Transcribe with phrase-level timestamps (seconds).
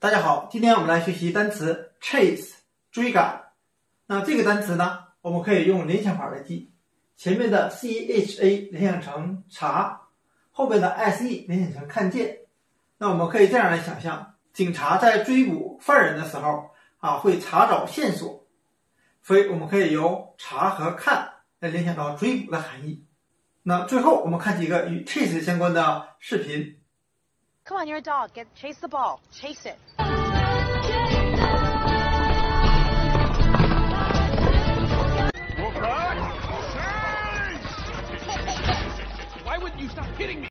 [0.00, 2.52] 大家好，今天我们来学习单词 chase
[2.92, 3.46] 追赶。
[4.06, 6.70] 那这个单词呢，我们可以用联想法来记，
[7.16, 10.02] 前面的 c h a 联想成查，
[10.52, 12.42] 后面的 s e 联想成看见。
[12.98, 18.46] 那我们可以这样来想象，警察在追捕犯人的时候啊，会查找线索，
[19.24, 21.28] 所以我们可以由查和看
[21.58, 23.04] 来联想到追捕的含义。
[23.64, 26.76] 那最后我们看几个与 chase 相关的视频。
[27.68, 28.32] Come on, you're a dog.
[28.32, 29.20] Get chase the ball.
[29.30, 29.76] Chase it.
[39.44, 40.46] Why wouldn't you stop hitting me?